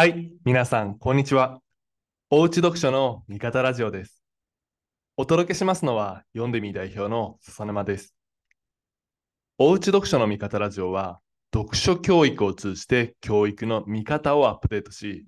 [0.00, 1.60] はい、皆さん、こんにちは。
[2.30, 4.22] おうち読書の味方ラジオです。
[5.18, 8.14] お届けしますのは、読んでみ代表の笹沼です。
[9.58, 11.20] おうち読書の味方ラジオは、
[11.52, 15.26] 読書教育を通じて教育の見方をアップデートし、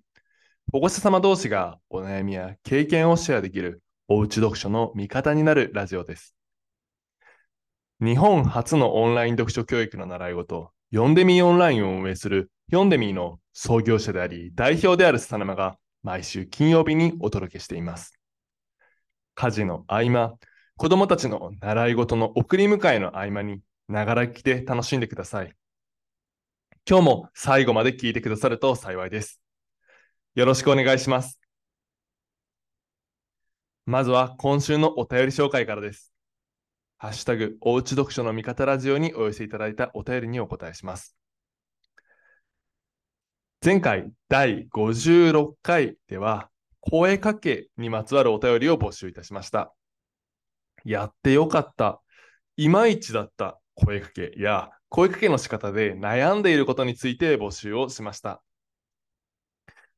[0.72, 6.34] 保護者様同士がお悩みや経験をシェアできるおうち読書の味方になるラジオです。
[8.00, 18.18] 日本初のオンライン読書教育の習い事、読んでみオンラインを運営する読んでみの創業者であり、代表である笹沼が毎週金曜日にお届けしています。
[19.34, 20.38] 家事の合間、
[20.78, 25.54] 子供たちの習い事の送り迎えの合間に、ながら聞きで楽しんでください。
[26.88, 29.38] 今日も最後まで聞いてくださると幸いです。
[30.34, 31.38] よろしくお願いします。
[33.84, 36.10] まずは今週のお便り紹介からです。
[36.96, 41.14] ハッシュタグ、おうち読書の味方ラジオにお寄せいただいたお便りにお答えします。
[43.64, 49.72] 前回第56回では、声かけにまつわるお便りを募集いたしました。
[50.84, 52.02] やってよかった、
[52.56, 58.42] いまいちだった声かけや、声かけの仕方で悩んでいることについて募集をしました。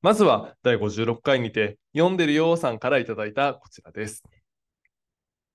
[0.02, 4.22] まずは第56回にて、読んでるようさんからいただいたこちらです。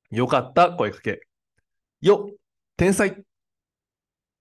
[0.09, 1.21] よかった声かけ。
[2.01, 2.31] よ、
[2.75, 3.23] 天才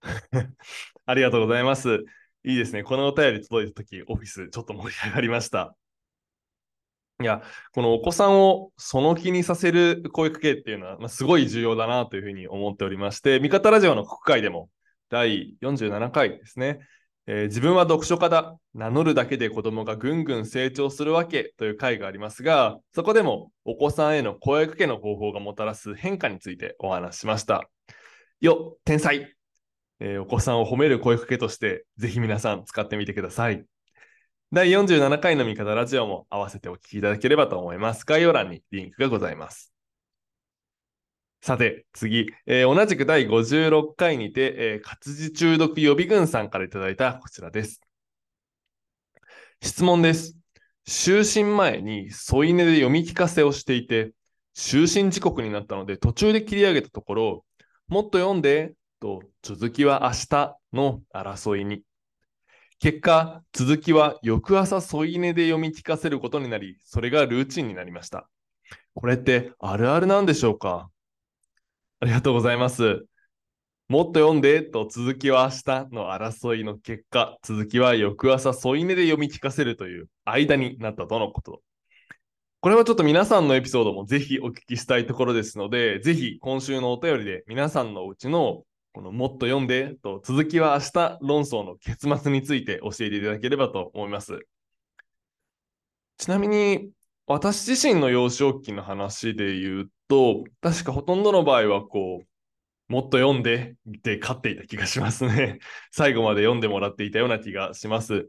[1.05, 2.07] ありがとうございます。
[2.45, 2.83] いいですね。
[2.83, 5.75] このお便り届いたとき、オフィスちょっと盛り上がりました。
[7.21, 14.71] いや、このお子さんをその気にさせる声かけっていうのは、まあ、すごい重要だなというふうに思っておりまして、味方ラジオの国会でも
[15.09, 16.79] 第47回ですね、
[17.27, 27.69] えー自分は読書家だ、名乗るだけで子供がぐんぐん成長するわけという回がありますが、そこでもお子さんへの声かけの方法がもたらす変化についてお話ししました。
[28.41, 29.35] よ、天才
[30.01, 33.65] えーお子さんを褒める声かけとして、ぜひ皆さん使ってみてください。
[34.53, 38.05] 第47回の味方ラジオも合わせてお聞きいただければと思います。
[38.05, 39.73] 概要欄にリンクがございます。
[41.41, 47.81] さて、次、えー同じく第56回にて、えー活字中毒予備軍さんからいただいたこちらです。
[49.63, 50.37] 質問です。
[50.87, 54.13] 就寝前に添い寝で読み聞かせをしていて、
[54.57, 57.45] 就寝時刻になったので途中で切り上げたところ、
[57.89, 61.83] もっと読んでと続きは明日の争いに。
[62.81, 68.29] 結果、続きは翌朝添い寝で読み聞かせることになり、それがルーチンになりました。
[68.95, 70.91] これってあるあるなんでしょうか？
[72.01, 73.05] ありがとうございます。
[73.89, 81.63] もっと読んでと続きは明日の争いの結果、続きは翌朝添い寝で読み聞かせるという間になったとのこと。
[82.61, 88.65] これはちょっと皆さんのエピソードもぜひお聞きしたいところですので、ぜひ今週のお便りで皆さんのうちの
[88.99, 94.41] このもっと読んでと続きは明日論争の結末について教えていただければと思います。
[96.17, 96.91] ちなみに
[97.29, 105.61] 私自身の幼少期の話で言うと、確かほとんどの場合はこう、もっと読んでで勝っていた気がしますね。
[105.93, 108.29] 最後まで読んでもらっていたような気がします。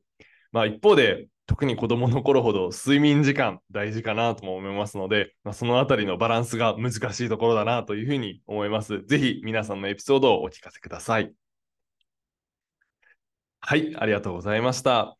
[0.51, 9.02] まあ一方で、特に子供の頃ほど睡眠時間大事かなとも思いますので、まあ、そのあたりのバランスが難しいところだなというふうに思います。
[9.08, 11.34] ぜひ皆さんのエピソードをお聞かせください。
[13.62, 15.18] はい、ありがとうございました。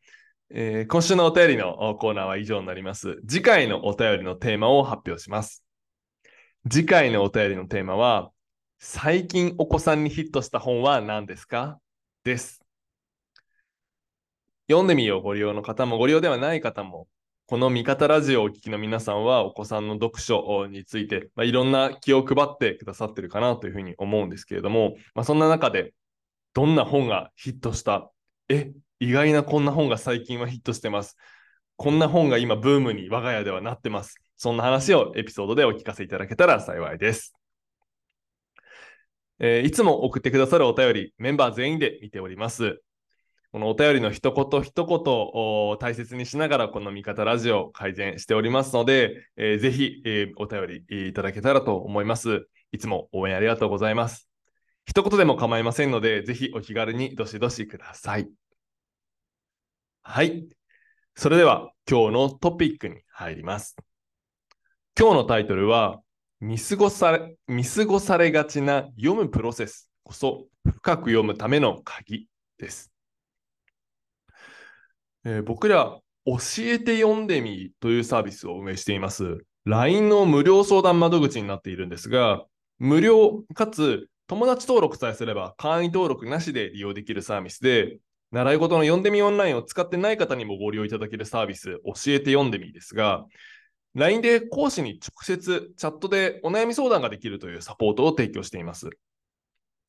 [0.50, 3.20] えー今週のお便りのコーナーは以上になります。
[3.28, 5.64] 次回のお便りのテーマを発表します。
[6.70, 8.30] 次回のお便りのテーマは、
[8.78, 11.80] 最近お子さんにヒットした本は何ですか？
[12.22, 12.62] です。
[14.70, 17.08] 読んでみようご利用の方もご利用ではない方も、
[17.46, 25.92] この味方ラジオをお聞きの皆さんはお子さんの読書について、まあ、いろんな気を配ってくださってるかなというふうに思うんですけれども、まあ、そんな中で
[26.54, 28.12] どんな本がヒットした？
[28.48, 28.70] え、
[29.00, 31.16] 意外なこんな本が最近はヒットしてます。
[31.74, 34.20] こんな本が今ブームに我が家ではなってます。
[34.36, 37.34] そんな話をエピソードでお聞かせいただけたら幸いです。
[39.40, 42.80] えーいつも送ってくださるお便り、メンバー全員で見ております。
[43.52, 52.46] このお便りの一言一言を大切にしながら、この味方ラジオを改善しておりますので、えーぜひ、えーお便りいただけたらと思います。
[52.70, 54.28] いつも応援ありがとうございます。
[54.86, 58.28] 一言でも構いませんので、ぜひお気軽にどしどしください。
[60.02, 60.46] はい。
[61.16, 63.76] それでは今日のトピックに入ります。
[64.98, 66.00] 今日のタイトルは、
[66.40, 72.89] 見過ごされ、見過ごされがちな読むプロセスこそ深く読むための鍵です。
[75.24, 79.38] えー僕ら、教えて読んでみというサービスを運営しています。
[79.64, 82.44] LINE の無料相談窓口になっているんですが、
[82.78, 87.98] 無料かつ友達登録さえすれば会員登録なしで利用できるサービスで、
[88.32, 93.26] 習い事の読んでみオンラインを使ってない方にもご利用いただけるサービス、教えて読んでみですが、
[93.94, 98.88] LINE で講師に直接チャットでお悩み相談ができるというサポートを提供しています。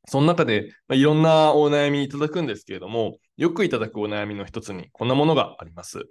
[0.07, 6.05] その中で、まあ、いろんなお悩みいただくんですけれども、よくいただくお悩みの一つにこんなものがあります。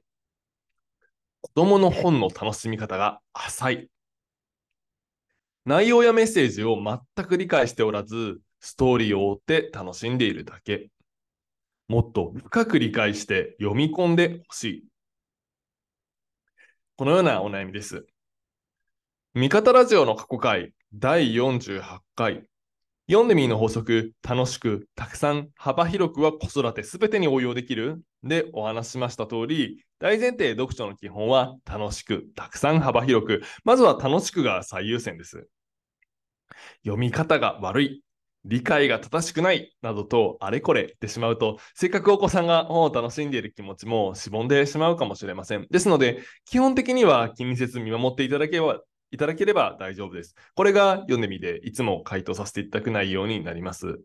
[1.43, 3.91] 子供の本の楽しみ方が浅い。
[5.65, 10.91] 内容やメッセージを全く理解しておらず、ストーリーを追って楽しんでいるだけ。
[11.89, 14.85] もっと深く理解して読み込んでほしい。
[16.97, 18.07] このようなお悩みです。
[19.35, 21.83] 味方ラジオの過去回第48
[22.15, 22.50] 回
[23.11, 35.49] 読んでみーの法則、楽しく、たくさん、幅広くは子育てすべてに応用できるでお話しました通り、大前提読書の基本は楽しく、たくさん、幅広く、まずは楽しくが最優先です。
[36.85, 38.05] 読み方が悪い、
[38.45, 45.67] 理解が正しくないなどとあれこれ言ってしまうと、せっかくお子さんが本を楽しんでいる気持ちもしぼんでしまうかもしれません。
[45.69, 48.81] ですので、基本的には気にせず見守っていただければ
[49.11, 50.35] いただければ大丈夫です。
[50.55, 54.01] これが読んでみて、いつも回答させていただく内容になります。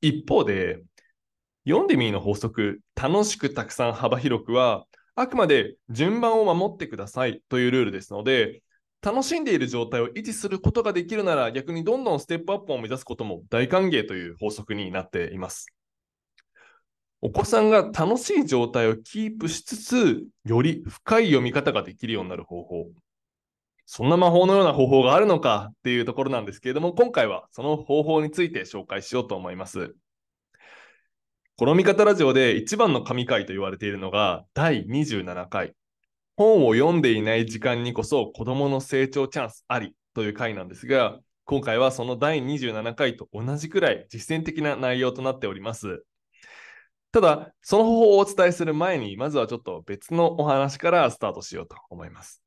[0.00, 0.80] 一方で、
[1.66, 8.62] 読んでみの法則、楽しくたくさん幅広くは、あくまで順番を守ってくださいというルールですので、
[9.02, 15.66] 楽しんでいる状態を維持することができるなら、逆にどんどんステップアップを目指すことも大歓迎という法則になっています。
[17.20, 22.86] お子さんが楽しい状態をキープしつつ、より深い読み方ができるようになる方法。
[23.90, 29.94] そんな魔法のような方法があるのかっていうところなんですけれども、今回はその方法について紹介しようと思います。
[31.56, 35.72] この見方ラジオで一番の神回と言われているのが第27回。
[36.36, 46.04] 本を読んでいない時間にこそ子供の成長チャンスありという回なんですが、今回はその第27回と同じくらい実践的な内容となっております。
[47.10, 52.42] ただ、その方法をお伝えする前に、まずはちょっと別のお話からスタートしようと思います。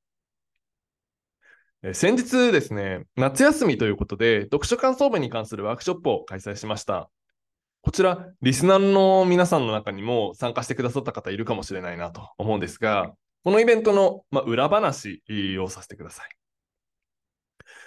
[1.94, 7.10] 先日ですね、夏休みということで、読書感想文に関するワークショップを開催しました。
[7.82, 13.14] こちら、リスナーの皆さんの中にも参加してくださった方いるかもしれないなと思うんですが、
[13.44, 15.24] このイベントの、ま裏話
[15.60, 16.30] をさせてください。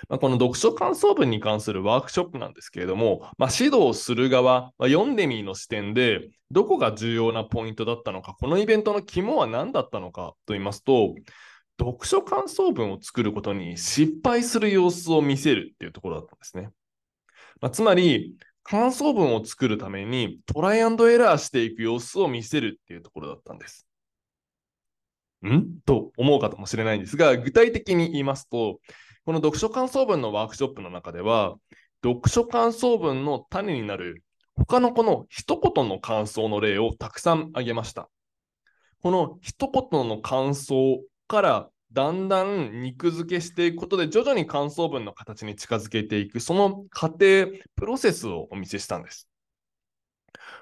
[0.09, 11.15] まこの読書感想文に関するワークショップなんですけれども、まあ、指導する側、ま、読んでみーの視点で、どこが重要なポイントだったのか、このイベントの肝は何だったのかと言いますと、
[11.79, 16.71] 読書感想文を作ることに失敗する様子を見せるっていうところだったんですね。
[17.61, 23.87] まあ、つまり、感想文を作るためにトライアンドエラーしていく様子を見せるっていうところだったんです。
[25.47, 25.81] ん？
[25.85, 28.81] と思うかもしれないんですが、具体的に言いますと、
[29.27, 31.57] この読書感想文のワークショップの中では、
[32.03, 34.23] 読書感想文の種になる
[34.57, 38.09] 他のこの一言の感想の例をたくさん挙げました。
[39.03, 49.29] この一言の感想からだんだん肉付けしていくことで徐々に感想文の形に近づけていくその過程プロセスをお見せしたんです。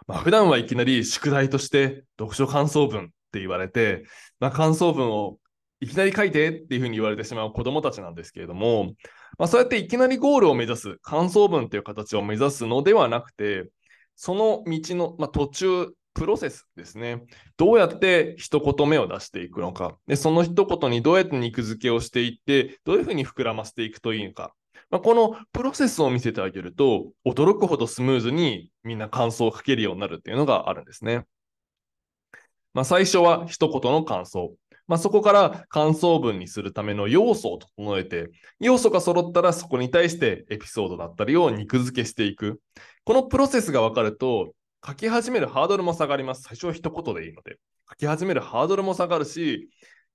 [0.06, 4.04] まあ、普段はいきなり宿題として読書感想文って言われて、
[4.40, 5.38] まあ、感想文を
[5.80, 8.94] いきなり書いてっていうふうに言われてしまう子どもたちなんですけれども、
[9.38, 13.70] まあ、そうやっていきなりゴールを目指す感想文という形を目指すのではなくて
[14.14, 17.22] その道の、まあ、途中プロセスですね。
[17.56, 19.96] どうやって一言目を出していくのか。
[20.06, 24.54] で、その一言にどうやって肉付けをしていって、どういうふうに膨らませていくといいのか。
[24.90, 31.24] まあ、このプロセスを見せてあげると、驚くほどスムーズにみんな感想を書けるようになるっていうのがあるんですね。
[32.74, 34.54] まあ、最初は一言の感想。
[34.86, 38.28] まあ、そこから感想文にするための要素を整えて、
[38.60, 42.60] 要素が揃ったらそこに対してエピソードだったりを肉付けしていく。
[43.04, 44.52] このプロセスが分かると、
[44.84, 46.42] 書き始めるハードルも下がります。
[46.42, 47.58] 最初は一言でいいので。
[47.88, 49.68] 書き始めるハードルも下がるし、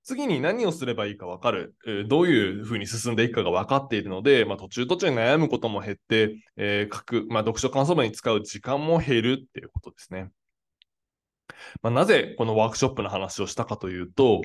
[0.04, 1.76] 次に何をすればいいか分かる、
[2.08, 10.32] どういうふうに進んでいくかが分かっているので、まあ、途中途中に悩むことも減って、えー、書く、まあ、読書感想文に使う時間も減るっていうことですね。
[11.82, 14.42] まあ、なぜこのワークショップの話をしたかというと、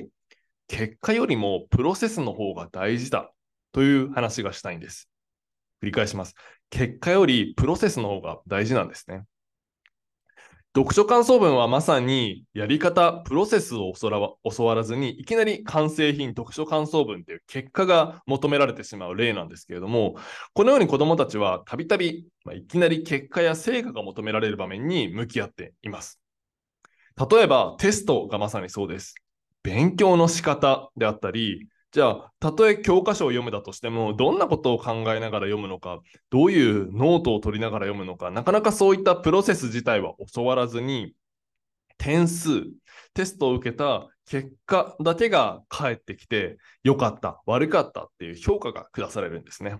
[0.67, 3.31] 結果よりもプロセスの方が大事だ
[3.73, 5.09] という話がしたいんです。
[5.81, 6.35] 繰り返します。
[6.69, 9.25] 結果よりプロセスの方が大事なんですね。
[10.75, 20.15] 読書感想文はまさにやり方、プロセスを教わらずに、いきなり完成品、読書感想文っていう結果が求められてしまう例なんですけれども、
[20.53, 22.25] このように子どもたちはたびたび
[22.55, 26.19] いきなり結果や成果が求められる場面に向き合っています。
[27.31, 29.13] 例えばテストがまさにそうです。
[29.61, 41.13] 勉強の仕方であったり、じゃあ、たとえ教科書を読むだとしても、どんなことを考えながら読むのか、どういうノートを取りながら読むのか、なかなかそういったプロセス自体は教わらずに、
[41.99, 42.63] 点数、
[43.13, 49.79] テストを受けた結果だけが返ってきて、良かった、悪かったっていう評価が下されるんですね。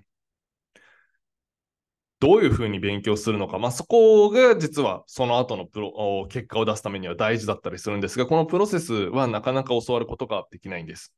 [2.20, 11.12] どういうふうに勉強するのか、まあ、そこが実はその後のプロ結果を出すためには大事だったりするんですが、このプロセスはなかなか教わることができないんです。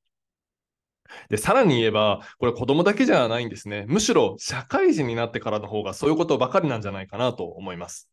[1.29, 3.85] で、さらに言えば、これ子供だけじゃないんですね。
[3.87, 8.09] むしろ社会人になってからの方がそういうことばかりなんじゃないかなと思います。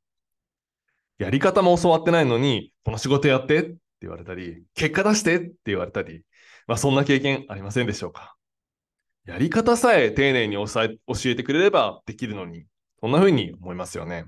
[1.18, 6.22] やり方も教わってないのに、この仕事やってって言われたり、結果出してって言われたり、
[6.66, 8.36] まあそんな経験ありませんでしょうか。
[9.24, 10.66] やり方さえ丁寧に教
[11.26, 12.66] えてくれればできるのに、
[13.00, 14.26] そんな風に思いますよね。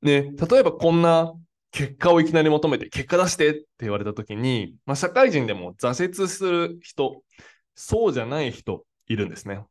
[0.00, 1.34] ね、例えばこんな
[1.70, 7.22] 結果をいきなり求めて、結果出してって言われた時に、まあ、社会人でも挫折する人、
[7.74, 9.64] そうじゃない人いるんですね。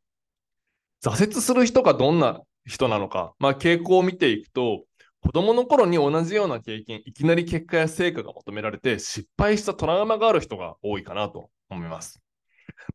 [1.04, 4.84] 挫折する人がどんな人なのか、まあ、傾向を見ていくと、
[5.22, 12.22] 子供の頃に同じような経験、いきなり結果や成果が求められて失敗したトラウマがある人が多いかなと思います。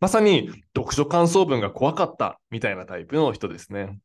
[0.00, 3.98] まさに読書感想文が怖かったみたいなタイプの人ですね。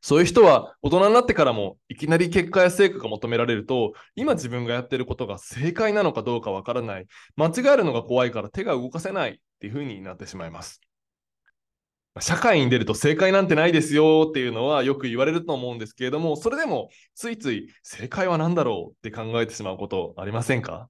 [0.00, 7.06] そういう人は大人になってからもいきなり結果や成果が求められると、今自分がやってることが正解なのかどうかわからない。
[7.36, 10.80] 間違えるのが怖いから手が動かせないっていう風になってしまいます。
[12.20, 20.88] 社会に出ると正解なんてないですよっていうのはよく言われると思うんですけれども、それでもついつい正解は何だろうって考えてしまうことありませんか？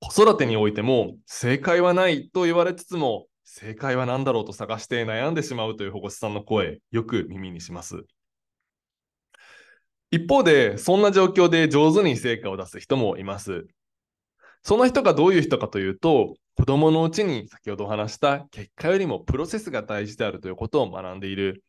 [0.00, 3.26] 子育てにおいても正解はないと言われつつも
[3.56, 8.02] 正解は何だろうと探して悩んでしまうという保護者さんの声、よく耳にします。
[10.10, 13.68] 一方で、そんな状況で上手に成果を出す人もいます。
[14.64, 21.62] その人がどういう人かというと、子供のうちに先ほどお話した結果よりもプロセスが大事であるということを学んでいる。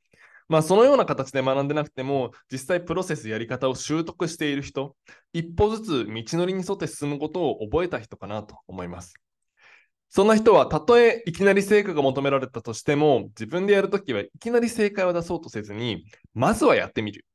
[0.50, 4.96] まあ、そのような形で学んでなくても、実際プロセスやり方を習得している人、
[5.34, 9.14] 一歩ずつ道のりに沿って進むことを覚えた人かなと思います。
[10.16, 17.26] そんな人は、たとえいきなり成果が求められたとしても、自分でやるときはいきなり正解を出そうとせずに、まずはやってみる。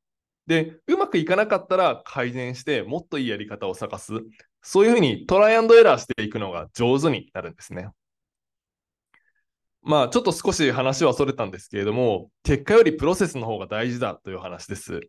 [0.47, 4.15] で、うまくいかなかったら改善して、もっといいやり方を探す。
[4.63, 7.91] そういうふうにトライアンドエラーしていくのが上手になるんですね。
[9.83, 15.01] まあ、ちょっと少し話はそれたんですけれども、結果よりプロセスの方が大事だという話です。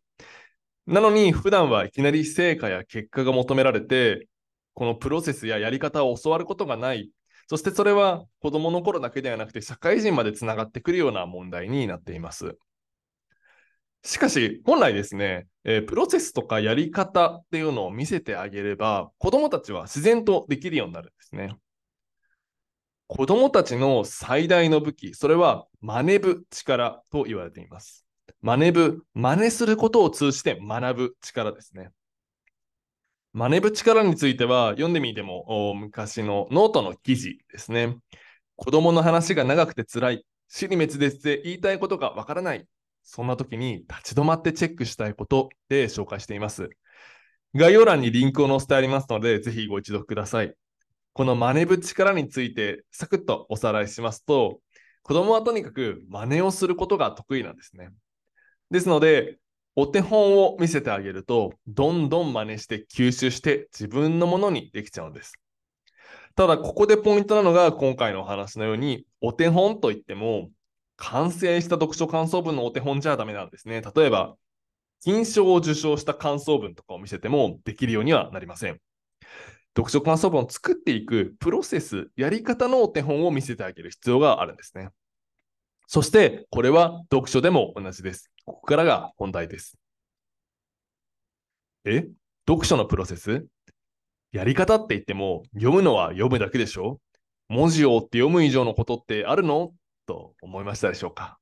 [0.88, 4.28] なのに、普段はいきなり成果や結果が求められて、
[4.74, 7.12] このプロセスややり方を教わることがない
[7.52, 12.58] そしてそれは子供の頃だけではなくて社会人までつながってくるような問題になっています。
[14.04, 21.58] しかし、本来ですね、えー、プロセスとかやり方っていうのを見せてあげれば、子供たちは自然とできるようになるんですね。
[23.08, 28.06] 子供たちの最大の武器、それは真似ぶ力と言われています。
[28.42, 31.90] 真似ぶ、真似することを通じて学ぶ力ですね。
[33.34, 37.98] 真似ぶ力については読んでみても昔のノートの記事ですね。
[38.58, 40.26] 子供の話が長くて辛い。
[40.50, 42.68] 死に滅裂で言いたいことがわからない。
[43.04, 46.70] そんな時に立ち止まってチェックしたいことで紹介しています。
[47.56, 50.54] 概要欄にリンクを載せてありますので、ぜひご一読ください。
[51.14, 54.60] この真似ぶ力についてサクッとおさらいしますと、
[55.04, 57.90] 子供はとにかく真似をすることが得意なんですね。
[58.70, 59.38] ですので、
[59.76, 65.34] お手本を見せてあげると、どんどん真似して吸収して自分のものにできちゃうんです。
[66.36, 70.50] ただ、ここでポイントなのが、今回のお話のように、お手本といっても、
[70.98, 73.82] 完成した読書感想文のお手本じゃダメなんですね。
[73.82, 74.36] 例えば、
[75.04, 78.80] 金賞を受賞した感想文とかを見せてもできるようにはなりません。
[79.76, 84.90] 読書感想文を作っていくプロセス、やり方のお手本を見せてあげる必要があるんですね。
[85.88, 88.31] そして、これは読書でも同じです。
[88.46, 89.78] ここからが本題です。
[91.86, 92.08] え？
[92.48, 93.46] 読書のプロセス？
[94.32, 97.00] やり方って言っても、読むのは読むだけでしょ？
[97.50, 99.74] 文字を追って読む以上のことってあるの？
[100.06, 101.38] と思いましたでしょうか？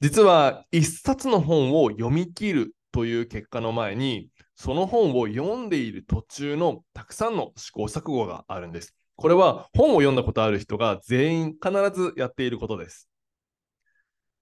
[0.00, 8.94] 実は、一冊の本を読み切るという結果の前に、その本を読んでいる途中のたくさんの試行錯誤があるんです。
[9.16, 13.08] これは本を読んだことある人が全員必ずやっていることです。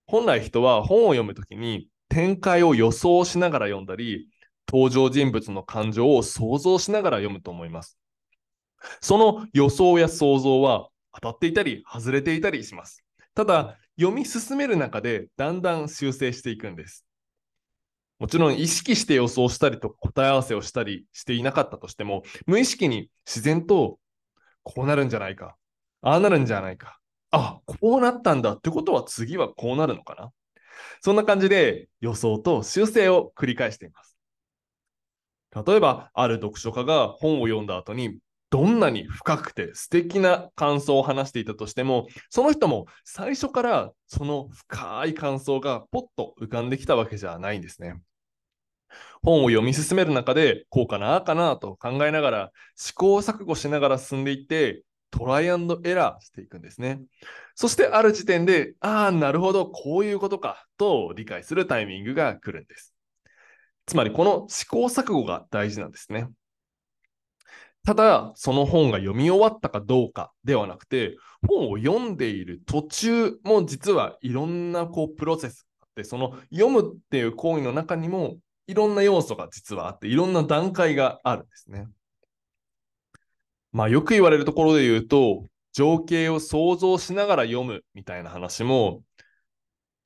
[0.07, 4.29] 本来人は本を読むときに展開を予想しながら読んだり、
[4.69, 7.99] 登場人物の感情を想像しながら読むと思います。
[9.01, 13.05] その予想や想像は当たっていたり外れていたりします。
[13.35, 17.05] ただ、読み進める中でだんだん修正していくんです。
[18.19, 23.99] もちろん意識して予想したりと答え合わせをしたりしていなかったとしても、無意識に自然と
[24.63, 25.57] こうなるんじゃないか、
[26.01, 26.99] ああなるんじゃないか、
[27.37, 30.33] あ、こうなったんだってことは次はこうなるのかな？
[31.03, 34.17] そんな感じで予想と修正を繰り返しています。
[35.67, 48.01] 例えば、ある読書家が本を読んだ後に、どんなに深くて素敵な感想を話していたとしても、その人も最初からその深い感想がポッと浮かんできたわけじゃないんですね。
[49.23, 57.01] 本を読み進める中で、こうかな、あかなと考えながら、試行錯誤しながら進んでいって、トライアンドエラーしていくんですね。
[57.55, 62.95] そしてある時点で、ああ、なるほど、こういうことか、と理解するタイミングが来るんです。
[63.87, 66.29] つまり、この試行錯誤が大事なんですね。
[67.85, 81.87] ただ、その本が読み終わったかどうかではなくて、本を読んでいる途中も実はいろんなこうプロセスがあって、その読むっていう行為の中にもいろんな要素が実はあって、いろんな段階があるんですね。
[83.77, 89.03] まあよく言われるところで言うと、情景を想像しながら読むみたいな話も、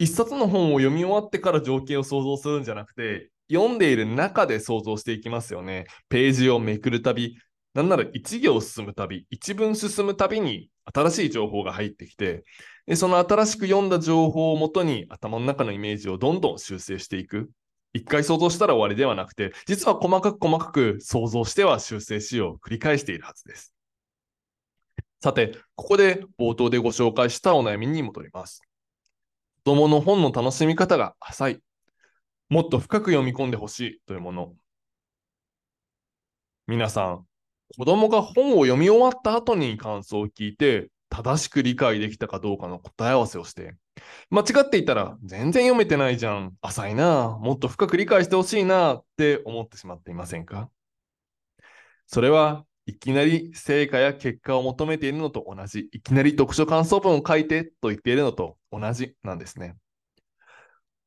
[0.00, 5.87] 一冊の本を読み終わってから情景を想像するんじゃなくて、読んでいる中で想像していきますよね。
[6.09, 7.37] ページをめくるたび、
[7.73, 12.43] なんなら1行進むたび、1文進むたびに新しい情報が入ってきて、
[12.87, 17.53] でその新しく読んだ情報をもとに頭の中のイメージをどんどん修正していく。
[17.93, 23.75] 一回想像したら終わりではなくて、実は細かく細かく想像しては修正しよう繰り返しているはずです。
[25.23, 28.63] さて、ここで冒頭でご紹介したお悩みに戻ります。
[29.65, 31.63] 子供の本の楽しみ方が浅い。
[32.49, 34.55] もっと深く読み込んでほしいというもの。
[36.67, 37.27] 皆さん、
[37.77, 43.75] 子供が本を読み終わった後に感想を聞いて、正しく理解できたかどうかの答え合わせをして、
[44.31, 50.71] 間違っていたら全然読めてないじゃん、浅いな、もっと深く理解してほしいなって思ってしまっていませんか？
[52.07, 59.77] それはいきなり成果や結果を求めているのと同じ、いきなり読書感想文を書いてと言っているのと同じなんですね。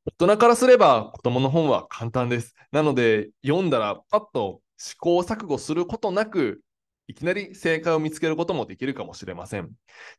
[0.05, 2.53] 大人からすれば子供の本は簡単です。
[2.71, 6.61] なので読んだらパッと試行錯誤することなく、
[7.07, 9.69] いきなり正解を見つけることもできるかもしれません。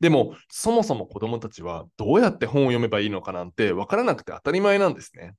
[0.01, 5.35] でも、そもそも子供たちはどうやって本を読めばいいのかなんて分からなくて当たり前なんですね。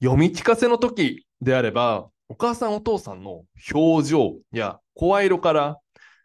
[0.00, 5.78] 読み聞かせの時であれば、お母さんお父さんの表情や声色から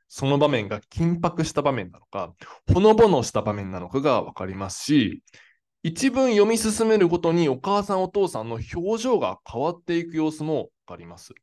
[0.08, 2.34] その場面が緊迫した場面なのか、
[2.74, 5.22] ほのぼのした場面なのかが分かりますし、
[5.84, 11.34] 一文読み進めるごとにお母さんお父さんの表情が変わっていく様子も分かります。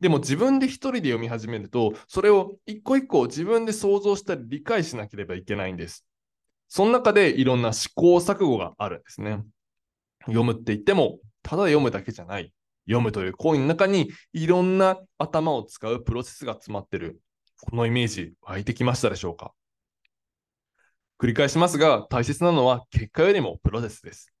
[0.00, 6.06] でも自分で一人で読み始めると、それを一個一個自分で想像したり理解しなければいけないんです。
[6.68, 9.42] その中でいろんな試行錯誤があるんですね。
[10.26, 12.52] 読むって言っても、ただ読むだけじゃない。
[12.86, 17.20] 読むという行為の中にいろんな頭を使うプロセスが詰まってる。
[17.60, 19.52] このイメージ湧いてきましたでしょうか？
[21.20, 24.32] 繰り返しますが、大切なのは結果よりもプロセスです。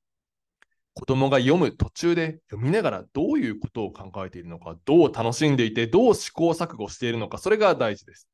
[0.98, 8.28] 子供が読む途中で読みながらどういうことを考えているのか、どう楽しんでいて、どう試行錯誤しているのか、それが大事です。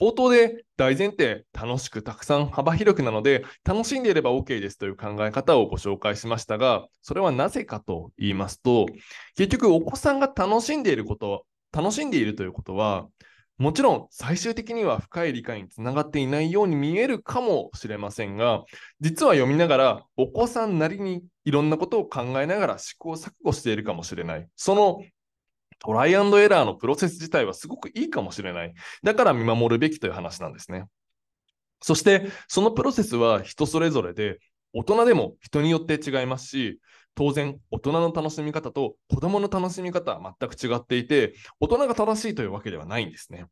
[0.00, 8.86] 冒頭で大前提、楽しくたくさん幅広くなので、楽しんでいれば OK ですという考え方をご紹介しましたが、それはなぜかと言いますと、
[9.36, 13.06] 結局お子さんが楽しんでいること、楽しんでいるということは、
[13.58, 18.62] もちろん最終的には深い理解につながっていないように見えるかもしれませんが、
[19.00, 24.48] 実は読みながらお子さんなりにいろんなことを考えながら試行錯誤しているかもしれない。
[24.54, 25.02] その
[25.80, 28.74] トライアンドエラーのプロセス自体はすごくいいかもしれない。
[29.02, 30.84] だから見守るべきという話なんですね。
[31.80, 34.38] そして、そのプロセスは人それぞれで、
[34.72, 36.80] 大人でも人によって違いますし、
[37.18, 43.46] 当然、大人の楽しみ方と子供の楽しみ方は全く違っていて、大人が正しいというわけではないんですね。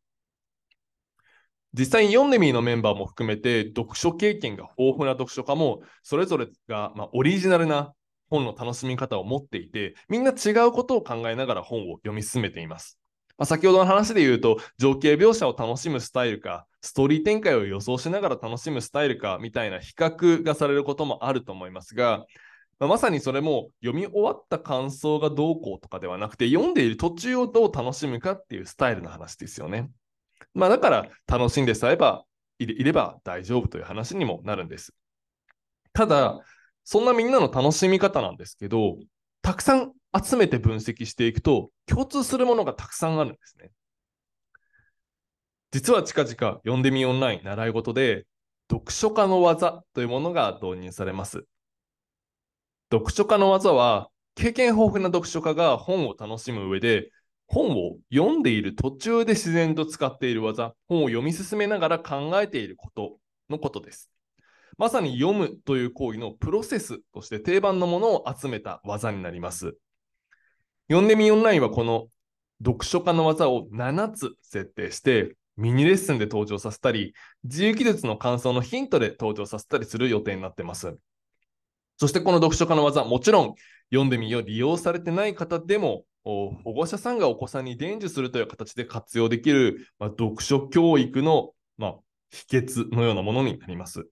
[1.77, 7.93] 実際に読んでみーのメンバーも含めて、読書経験が豊富な読書家も、それぞれが、まあ、オリジナルな
[8.31, 13.01] 本の楽しみ方を持っていて、みんな違うことを考えながら本を読み進めています。
[13.37, 22.27] まあ、先ほどの話で言うと、情景描写を楽しむスタイルか、ストーリー展開を予想しながら楽しむスタイルかみたいな比較がされることもあると思いますが、
[22.79, 29.91] まあ、まさにそれも読み終わった感想がどうこうとかではなくて、読んでいる途中をどう楽しむかっていうスタイルの話ですよね。
[30.53, 32.25] まあ、だから楽しんでさえば
[32.59, 34.95] いれば大丈夫という話にもなるんです。
[35.93, 36.39] ただ、
[36.85, 38.99] そんなみんなの楽しみ方なんですけど、
[39.43, 39.93] たくさん
[40.25, 43.71] 集めて分析していくと、共通するものがたくさんあるんですね。
[45.73, 48.27] 実は近々読んでみオンライン習い事で、
[48.71, 51.45] 読書家の技というものが導入されます。
[52.97, 57.11] 読書家の技は、経験豊富な読書家が本を楽しむ上で、
[57.47, 63.19] 本を読んでいる途中で自然と使っている技、本を読み進めながら考えていること
[63.51, 64.11] のことです。
[64.79, 69.77] まさに読むという行為のプロセスとして定番のものを集めた技になります。
[70.89, 72.07] 読んでみオンラインはこの
[72.65, 77.13] 読書家の技を7つ設定して、ミニレッスンで登場させたり、
[77.45, 80.97] 自由記述の感想のヒントで登場させたりする予定になっています。
[81.99, 83.55] そしてこの読書家の技、もちろん
[83.91, 91.95] 読んでみよう利用されてない方でも、保護者さんがお子さんに伝授するという形で活用できる、まあ、読書教育の、まあ、
[92.31, 94.09] 秘訣のようなものになります。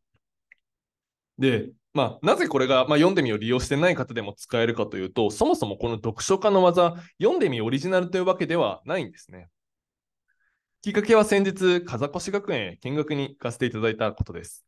[1.39, 9.49] で、まあ、なぜこれが、まあ、読んでみを利用してない方でも使えるかというと、そもそもこの読書家の技、読んでみオリジナルというわけではないんですね。
[10.83, 14.67] きっかけは先日、風越学園へ見学に行かせていただいたことです。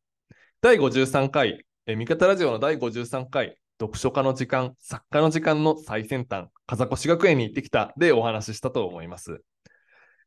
[0.62, 9.40] 第53回、え味方ラジオの第53回、読書家の時間、作家の時間の最先端、風越学園に行ってきたでお話ししたと思います。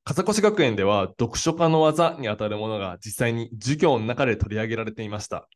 [0.06, 5.50] 風越学園では読書家の技にあたるものが実際に授業の中で取り上げられていました。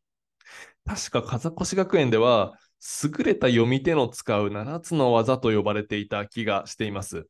[0.84, 2.52] 確か風越学園では
[3.02, 7.26] 優れた読み手の使う7つの技と呼ばれていた気がしています。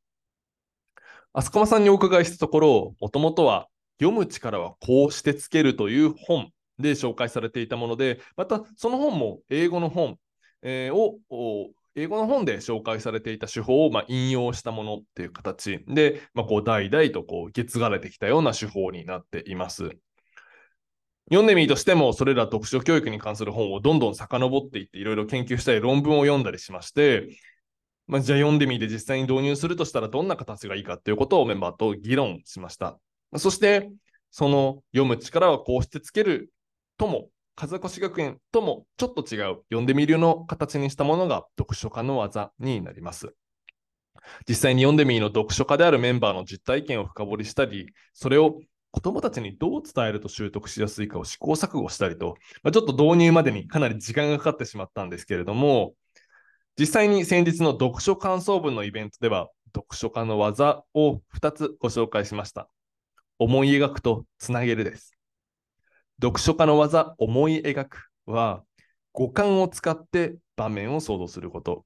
[1.33, 3.69] あすこまさんにお伺いしたところ、もともとは
[4.01, 10.19] 読む力はこうしてつけるという本で紹介されていたもので、またその本も英語の本、
[10.63, 11.19] えー、を
[11.97, 19.91] 英語の本で紹介されていた手法をま引用したものっていう形で、まあ、こう代々とこう受け継がれてきたような手法になっています。
[21.31, 27.39] 読んでみとしても、それら読書教育に関する本をどんどん遡っていって、いろいろ研究したり、論文を読んだりしまして、
[28.07, 32.99] まあ、じゃあ読んでみて実際に導入するとしたらどんな形がいいかっていうことをメンバーと議論しました。
[33.37, 33.91] そして、
[34.31, 36.51] その読む力はこうしてつける
[37.05, 43.35] とも風越学園ともちょっと違う読んでみるの形にしたものが読書家の技になります。
[44.49, 48.59] 実際に読んでみるの読書家であるメンバーの実体験を深掘りしたり、それを
[48.91, 55.93] 子供たちにどう伝えると習得しやすいかを試行錯誤したりと、まあ、ちょっと導入までにかなり時間がかかってしまったんですけれども、
[56.79, 62.71] 実際に先日の読書感想文のイベントでは、読書家の技を2つご紹介しました。
[63.39, 65.14] 思い描くとつなげるです。
[66.23, 68.63] 読書家の技、思い描くは、
[69.13, 71.85] 五感を使って場面を想像すること。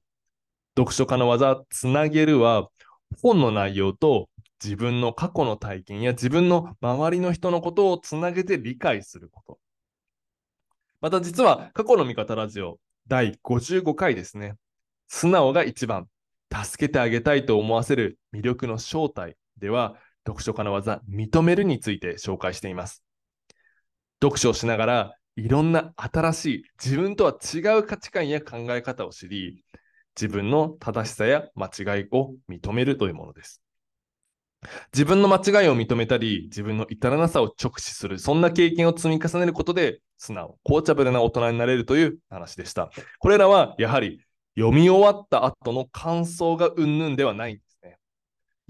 [0.77, 2.69] 読書家の技、つなげるは、
[3.21, 4.29] 本の内容と
[4.63, 9.59] 自分の過去の体験や自分の周りの人のことをつなげて理解すること。
[11.01, 14.55] また実は過去の味方ラジオ第55回ですね。
[15.07, 16.07] 素直が一番、
[16.53, 19.95] 助けてあげたいと思わせる魅力の正体では、
[20.27, 23.03] 読書家の技、認めるについて紹介しています。
[24.21, 29.63] 読書をしながらいろんな新しい自分とは違う価値観や考え方を知り
[30.19, 33.61] 自分の正しさや間違いを認めるというものです。
[34.93, 42.91] 自分の間違いを認めたり自分の至らなさを直視するそんな経験を積み重ねることで素直コーチャブルな大人になれるという話でした。
[43.19, 44.19] これらはやはり
[44.57, 47.97] 読み終わった後の感想がうんぬんではないんですね。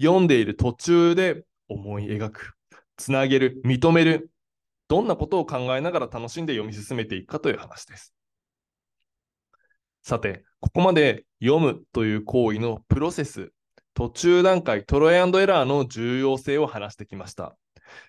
[0.00, 2.52] 読んでいる途中で思い描く
[2.96, 4.29] つなげる認める
[4.90, 8.12] どんなことを考えながら楽しんで読み進めていくかという話です。
[10.02, 13.52] さて、ここまで読むという行為のプロセス、
[13.94, 17.56] 途中段階、トロイアンドエラーの重要性を話してきました。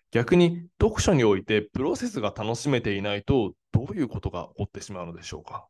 [0.09, 5.67] 逆に読書においてプロセスが楽しめていないとどういうことが起こってしまうのでしょうか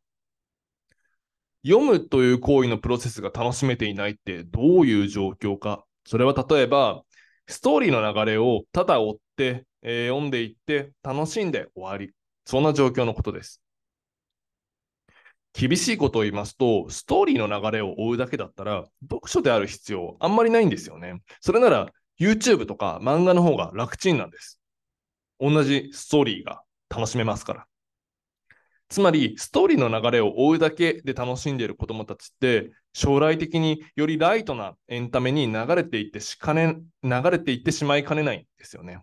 [1.66, 7.02] 読むという行為のプロセスが楽しめていないってどういう状況かそれは例えば
[7.46, 12.12] ストーリーの流れをただ追ってえー、読んでいって楽しんで終わり。
[12.44, 13.60] そんな状況のことです。
[15.52, 21.22] 厳しいことを言いますと、ストーリーの流れを追うだけだったら、読書である必要あんまりないんですよね。
[21.40, 24.58] それなら、YouTube とか漫画の方が楽ちんなんです。
[25.38, 27.66] 同じストーリーが楽しめますから。
[28.88, 39.02] つまり、ストーリーの流れを追うだけで楽しんでいる子供たちって、将来的によりライトなエンタメに流れていってしかね、流れていってしまいかねないんですよね。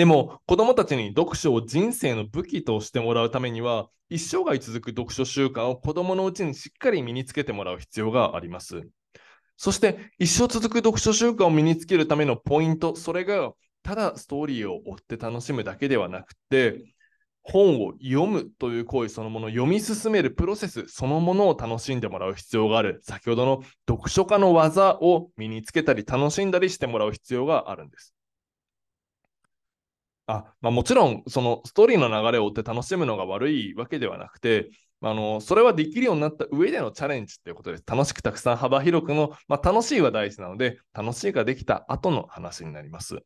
[0.00, 8.88] でも、子供たちに読書を人生の武器としてもらうためには、一生涯続く読書習慣を子供のうちにしっかり身につけてもらう必要があります。
[9.58, 16.82] そして、一生続く読書習慣を身につけるためのポイント、それが、ただストーリーを追って楽しむだけではなくて、
[17.42, 23.00] 本を読むという行為そのもの、読み進めるプロセスそのものを楽しんでもらう必要がある。
[23.02, 28.14] 先ほどの読書家の技を身につけたり楽しんだりしてもらう必要があるんです。
[30.30, 34.70] あまあ、もちろん、そのストーリーの流れを追って楽しむのが悪いわけではなくて、
[35.02, 37.84] あのそれはできるようになった上でのチャレンジっていうことです。
[37.86, 43.18] 楽しくたくさん幅広くの、まあ、楽しいは大事なので、楽しいができた後の話になります。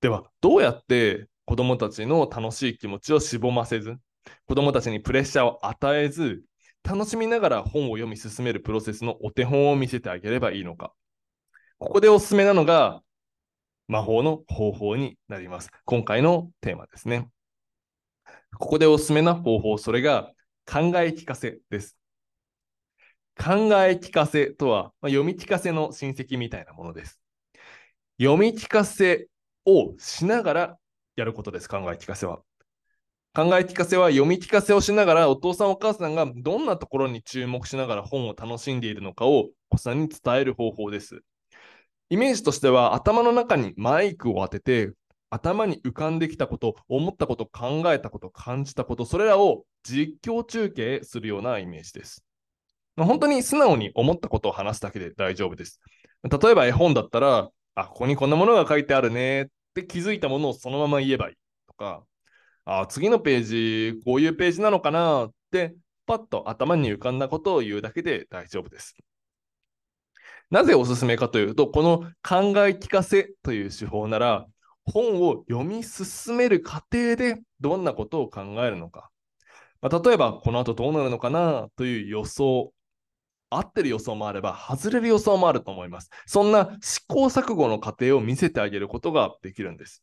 [0.00, 3.96] では、どうやって子供たちの楽しい気持ちをしぼませず、
[4.46, 6.44] 子供たちにプレッシャーを与えず、
[6.82, 10.92] 楽しみながら本を読み進めるプロセスのお手本を見せてあげればいいのか。
[11.78, 13.02] ここでおすすめなのが、
[13.88, 15.70] 魔法の方法になります。
[15.84, 17.28] 今回のテーマですね。
[18.58, 20.30] ここでおすすめな方法、それが
[20.66, 21.96] 考え聞かせです。
[23.36, 27.20] 考え聞かせとは、まあ、読み聞かせの親戚みたいなものです。
[28.20, 29.28] 読み聞かせ
[29.66, 30.78] をしながら
[31.16, 32.40] やることです、考え聞かせは。
[33.34, 41.24] 考え聞かせは読み聞かせをしながらお父さんお母さんがどんなところに注目しながら本を楽しんでいるのかをお子さんに伝える方法です。
[42.10, 44.92] イメージとしては頭の中にマイクを当てて
[45.30, 52.24] 頭に浮かんできたこと、思ったこと、考えたこと、感じたこと、それらを実況中継するようなイメージです。
[52.96, 55.80] 本当に素直に思ったことを話すだけで大丈夫です。
[56.22, 61.36] 例えば絵本だったら、あ、ここにこんなものが書いてあるねって気づいたものをそのまま言えばいい
[61.66, 62.04] とか、
[62.64, 65.74] あ、次のページ、こういうページなのかなって、
[66.06, 68.94] パッと頭に浮かんだことを言うだけで大丈夫です。
[70.50, 74.46] なぜおすすめかというと、この考え聞かせという手法なら、
[74.84, 79.10] 本を読み進める過程でどんなことを考えるのか。
[79.80, 82.72] まあ、例えば、この後どうなるのかなという予想。
[83.50, 86.10] 合ってる予想もあれば、外れる予想もあると思います。
[86.26, 90.02] そんな試行錯誤の過程を見せてあげることができるんです。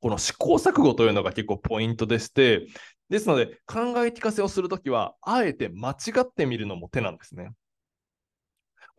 [0.00, 2.66] この試行錯誤というのが結構ポイントでして、
[3.10, 7.50] ですので、考え聞かせをするときは、あえて間違ってみるのも手なんですね。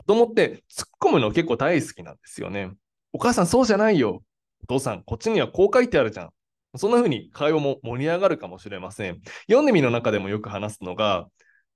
[0.08, 2.72] 子供って突っ込むの結構大好きなんですよね。
[3.12, 4.24] お母さんそうじゃないよ。
[4.64, 6.30] お父さん、こっちにはこう書いてあるじゃん。
[6.78, 9.22] そんな風に会話も盛り上がるかもしれません。
[9.48, 11.28] 読んでみの中でもよく話すのが、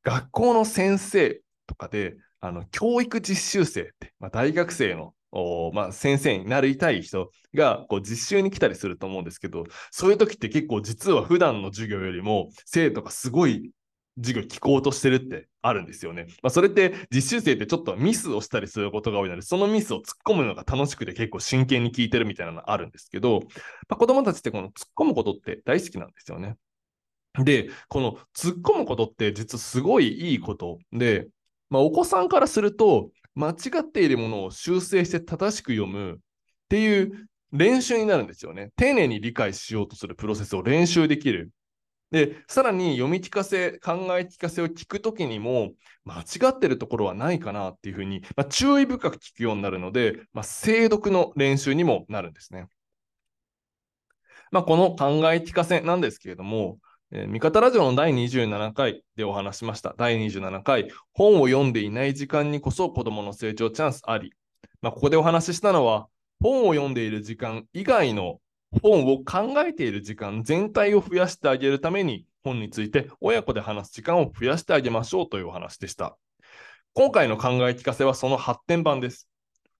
[0.03, 5.13] 学校の先生とかで、あの教育実習生って、まあ、大学生の
[5.73, 13.71] まあ、先生になりたい人がこう実習に来たりすると思うんですけど、そういう時って結構実は普段の授業よりも生徒がすごい
[14.21, 16.27] 授業聞こうとしてるってあるんですよね。
[16.41, 23.41] まあ、それって実習生ってちょっとミスをしたりすることが多いので、そのミスを突っ込むのが楽しくて結構真剣に聞いてるみたいなのあるんですけど、
[23.87, 26.55] まあ、子供たちってこの突っ込むことって大好きなんですよね。
[27.37, 31.27] で、この突っ込むことって実はすごいいいことで、
[31.69, 36.17] まあ、お子さんからすると間違っているものを修正して正しく読むっ
[36.69, 38.71] ていう練習になるんですよね。
[38.75, 41.51] 丁寧に理解しようとするプロセスを練習できる。
[42.11, 45.71] で、さらに読み聞かせ、考え聞かせを聞くときにも、
[46.05, 52.67] 間違ってるところはないかなっていうふうに、まあ、注意深く聞くようになるので、まあ、精読の練習にもなるんですね。
[54.51, 56.79] まあ、この考え聞かせなんですけれども、
[57.11, 59.93] えー、味方ラジオの第27回でお話しました。
[59.97, 64.33] 第27回、本を読んでいない時間にこそ子供の成長チャンスあり。
[64.81, 66.07] まあ、ここでお話ししたのは、
[66.41, 68.39] 本を読んでいる時間以外の
[68.81, 76.17] 本を考えている時間全体を増やしてあげるために本について親子で話す時間を増やしてあげましょうというお話でした。
[76.93, 79.29] 今回の考え聞かせはその発展版です。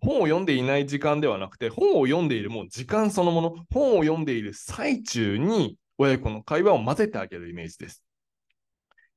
[0.02, 8.04] 本を読んでいない時間ではなくて、本を読んでいるもう時間そのもの、本を読んでいる最中に親子の会話を混ぜてあげるイメージです。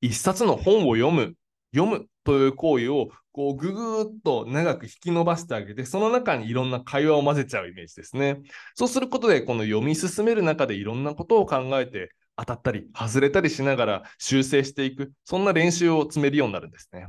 [0.00, 1.34] 一冊の本を読む、
[1.74, 8.42] 読むという行為をこうぐぐーっと長く引き伸ばしてあげて、その中にいろんな会話を混ぜちゃうイメージですね。
[8.74, 17.08] そうすることで、この読み進める中でいろんなことを考えて、当たったり外れたりしながら修正していく、そんな練習を積めるようになるんですね。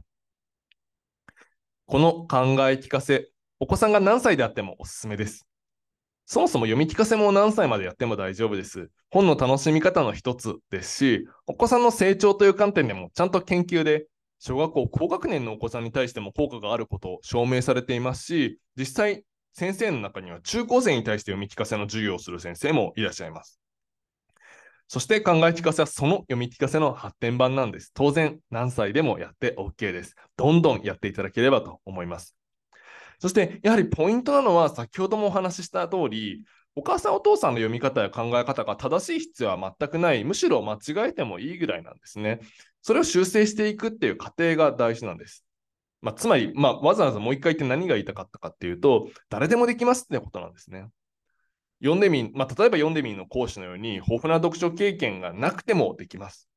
[1.86, 2.38] この考
[2.70, 5.46] え聞かせ、お子さんが何歳であってもおすすめです。
[6.26, 8.90] そもそも読み聞かせも何歳までやっても大丈夫です。
[9.12, 14.08] 本の楽しみ方の一つですし、お子さんの成長という観点でもちゃんと研究で
[14.46, 23.62] 小学校高学年のお子さんに対しても効果があることを証明されていますし、実際、先生の中には中高生に対して読み聞かせの授業をする先生もいらっしゃいます。
[24.90, 27.92] そして考え聞かせはその読み聞かせの発展版なんです。
[27.94, 30.14] 当然、何歳でもやって OK です。
[30.36, 32.36] どんどんやっていただければと思います。
[33.20, 36.44] そして、やはりポイントなのは、先ほどもお話しした通り、
[36.76, 42.42] お母さんお父さんの読み方や考え方が正しい必要は全くない、むしろ間違えてもいいぐらいなんですね。
[42.84, 45.44] それを修正していくっていう過程が大事なんです。
[46.02, 50.90] まあ、つまり、まあ、わざわざもう一回言って何が言いたかったかっていうと、誰でもできますってことなんですね。
[51.82, 56.50] 読んでみ、まあ、例えば読んでみの講師のように、豊富な読書経験がなくてもできます。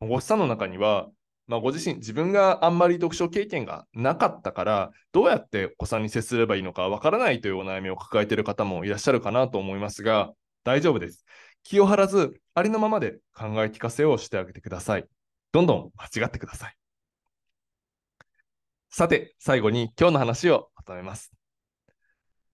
[0.00, 1.08] ご師さんの中には、
[1.46, 11.24] まあ、ご自身、自分があんまり読書経験がなかったから、どうやってお子さんに接すればいいのかわからないというお悩みを抱えている方もいらっしゃるかなと思いますが、大丈夫です。
[11.62, 15.06] 気を張らず、ありのままで考え聞かせをしてあげてください。
[15.54, 16.76] どんどん間違ってください。
[18.90, 21.30] さて、最後に今日の話をまとめます。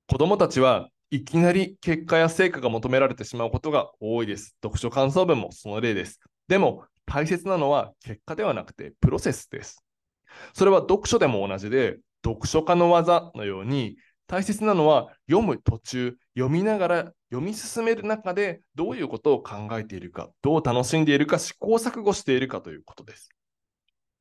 [0.07, 4.55] 子供たちはいきなり結果や成果が求められてしまうことが多いです。
[4.63, 6.21] 読書感想文もその例です。
[6.47, 9.83] でも、大切なのは結果ではなくてプロセスです。
[10.53, 13.97] それは読書でも同じで、読書家の技のように、
[14.31, 23.31] 大切なのは読む途中、読みながら読み進める中でどういうことを考えているか、どう楽しんでいるか、試行錯誤しているかということです。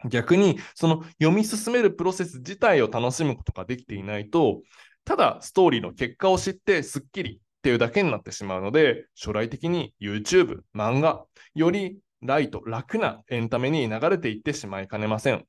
[0.10, 4.63] 逆に、その読み進めるプロセス自体を楽しむことができていないと、
[5.06, 15.45] ただストーリーの結果を知ってスッキリっていうだけになってしまうので、将来的に YouTube、漫画、よりライト、楽なエンタメに流れていってしまいかねません。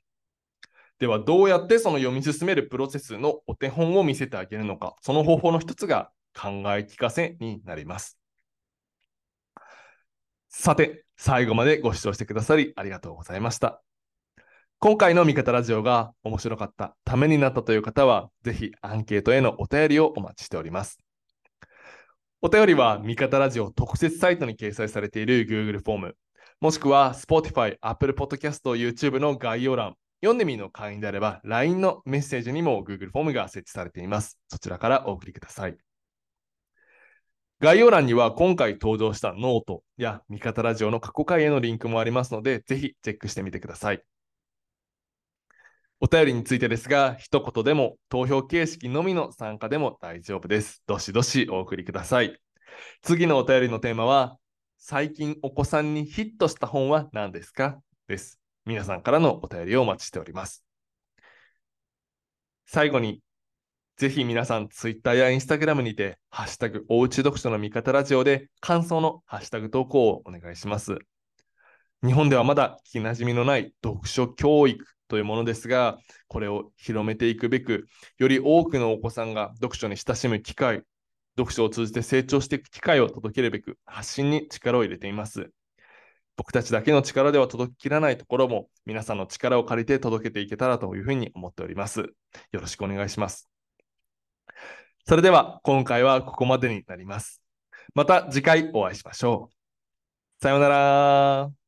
[1.01, 8.19] では、どうやってその読み進めるプロセスのお手本を見せてあげるのか、その方法の一つが考え聞かせになります。
[10.51, 13.83] さて、最後までご視聴してくださりありがとうございました。
[14.79, 20.99] 今回の味方ラジオが面白かった、ためになったという方は、ぜひアンケートへのお便りをお待ちしております。
[22.43, 26.17] お便りは味方ラジオ特設サイトに掲載されている Google フォーム、
[26.61, 34.39] もしくは Spotify、Apple Podcast、YouTube の概要欄、読んでみの会員であれば LINE のメッセージにも Google フォームが設置されています。
[34.49, 35.77] そちらからお送りください。
[37.61, 44.03] 概要欄には今回登場したノートや味方ラジオの過去回へのリンクもありますので、ぜひチェックしてみてください。
[46.01, 50.83] お便りについてですが、一言でも投票形式のみの参加でも大丈夫です。
[50.87, 52.41] どしどしお送りください。
[53.03, 54.39] 次のお便りのテーマは、
[54.79, 57.79] 最近お子さんにヒットした本は何ですか？
[58.09, 58.40] です。
[58.65, 60.65] 皆さんからのお便りをお待ちしております。
[62.67, 63.21] 最後に、
[63.97, 70.99] ぜひ皆さん、Twitter や Instagram にて、ハッシュタグ、おうち読書の味方ラジオで感想のハッシュタグ投稿をお願いします。
[72.03, 80.83] 日本ではまだ聞きなじみのない読書教育というものですが、これを広めていくべく、より多くのお子さんが読書に親しむ機会、
[81.37, 85.51] 読書を通じて成長していく機会を届けるべく、発信に力を入れています。
[86.41, 92.01] 僕たちだけの力では届ききらないところも、皆さんの力を借りて届けていけたらというふうに思っております。
[92.01, 93.51] よろしくお願いします。
[95.07, 97.43] それでは、今回はここまでになります。
[97.95, 100.43] また次回お会いしましょう。
[100.43, 101.60] さようなら。